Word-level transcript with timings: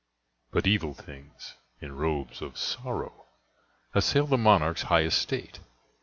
But 0.51 0.65
evil 0.65 0.95
things, 0.95 1.53
in 1.79 1.95
robes 1.95 2.41
of 2.41 2.57
sorrow, 2.57 3.27
Assailed 3.93 4.31
the 4.31 4.37
monarch's 4.39 4.81
high 4.89 5.03
estate. 5.03 5.59